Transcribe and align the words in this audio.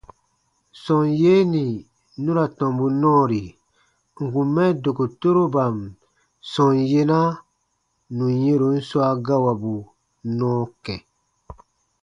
Sɔm 0.83 1.01
yee 1.19 1.43
nì 1.53 1.63
nu 2.21 2.31
ra 2.37 2.45
tɔmbu 2.57 2.85
nɔɔri 3.01 3.41
ǹ 4.17 4.23
kun 4.33 4.47
mɛ 4.55 4.65
dokotoroban 4.83 5.75
sɔm 6.51 6.69
yena 6.91 7.19
nù 8.15 8.25
yɛ̃ron 8.41 8.77
swa 8.87 9.07
gawabu 9.25 9.73
nɔɔ 10.37 10.61
kã. 10.83 10.95